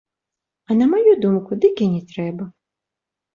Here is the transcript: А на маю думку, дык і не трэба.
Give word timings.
А 0.69 0.77
на 0.79 0.87
маю 0.93 1.11
думку, 1.25 1.51
дык 1.67 1.75
і 1.87 1.91
не 1.93 2.01
трэба. 2.15 2.49